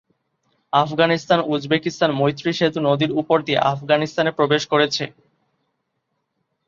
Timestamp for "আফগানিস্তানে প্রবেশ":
3.73-4.61